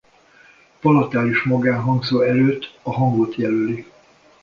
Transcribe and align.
Palatális 0.79 1.43
magánhangzó 1.43 2.21
előtt 2.21 2.79
a 2.81 2.91
hangot 2.91 3.35
jelöli. 3.35 3.85